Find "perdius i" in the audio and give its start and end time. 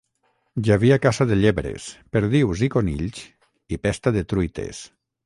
2.17-2.71